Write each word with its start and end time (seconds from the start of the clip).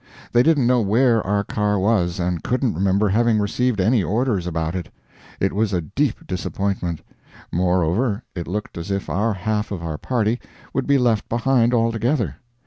They 0.31 0.41
didn't 0.41 0.65
know 0.65 0.81
where 0.81 1.21
our 1.27 1.43
car 1.43 1.77
was, 1.77 2.19
and 2.19 2.43
couldn't 2.43 2.73
remember 2.73 3.07
having 3.07 3.37
received 3.37 3.79
any 3.79 4.01
orders 4.01 4.47
about 4.47 4.73
it. 4.73 4.89
It 5.39 5.53
was 5.53 5.73
a 5.73 5.81
deep 5.81 6.25
disappointment; 6.25 7.01
moreover, 7.51 8.23
it 8.33 8.47
looked 8.47 8.79
as 8.79 8.89
if 8.89 9.11
our 9.11 9.35
half 9.35 9.71
of 9.71 9.83
our 9.83 9.99
party 9.99 10.39
would 10.73 10.87
be 10.87 10.97
left 10.97 11.29
behind 11.29 11.71
altogether. 11.75 12.37